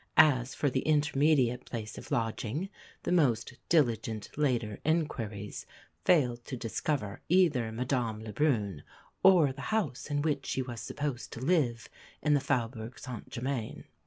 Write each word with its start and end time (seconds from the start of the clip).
As 0.17 0.55
for 0.55 0.67
the 0.71 0.79
intermediate 0.79 1.63
place 1.63 1.95
of 1.95 2.09
lodging, 2.09 2.69
the 3.03 3.11
most 3.11 3.53
diligent 3.69 4.35
later 4.35 4.79
enquiries 4.83 5.67
failed 6.05 6.43
to 6.45 6.57
discover 6.57 7.21
either 7.29 7.71
Madame 7.71 8.19
la 8.23 8.31
Brune 8.31 8.81
or 9.21 9.53
the 9.53 9.61
house 9.69 10.07
in 10.09 10.23
which 10.23 10.47
she 10.47 10.63
was 10.63 10.81
supposed 10.81 11.31
to 11.33 11.39
live 11.39 11.87
in 12.19 12.33
the 12.33 12.39
Faubourg 12.39 12.97
St 12.97 13.29
Germain. 13.29 13.83